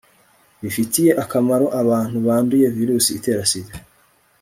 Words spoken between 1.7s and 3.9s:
abantu banduye virusi itera sida